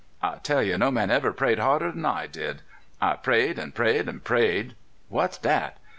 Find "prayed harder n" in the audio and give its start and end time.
1.31-2.05